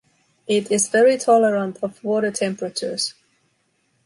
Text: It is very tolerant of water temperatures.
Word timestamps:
It 0.47 0.71
is 0.71 0.89
very 0.89 1.15
tolerant 1.19 1.77
of 1.83 2.03
water 2.03 2.31
temperatures. 2.31 3.13